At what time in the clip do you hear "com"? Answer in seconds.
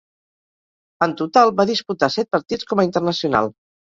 2.73-2.81